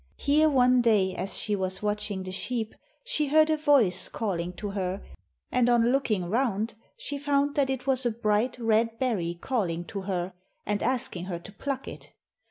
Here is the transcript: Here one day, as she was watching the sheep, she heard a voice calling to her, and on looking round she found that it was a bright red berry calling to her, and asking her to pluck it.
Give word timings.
Here 0.17 0.49
one 0.49 0.81
day, 0.81 1.13
as 1.13 1.37
she 1.37 1.55
was 1.55 1.83
watching 1.83 2.23
the 2.23 2.31
sheep, 2.31 2.73
she 3.03 3.27
heard 3.27 3.51
a 3.51 3.55
voice 3.57 4.09
calling 4.09 4.51
to 4.53 4.71
her, 4.71 5.03
and 5.51 5.69
on 5.69 5.91
looking 5.91 6.25
round 6.27 6.73
she 6.97 7.19
found 7.19 7.53
that 7.53 7.69
it 7.69 7.85
was 7.85 8.03
a 8.03 8.09
bright 8.09 8.57
red 8.57 8.97
berry 8.97 9.35
calling 9.35 9.85
to 9.85 10.01
her, 10.01 10.33
and 10.65 10.81
asking 10.81 11.25
her 11.25 11.37
to 11.37 11.51
pluck 11.51 11.87
it. 11.87 12.09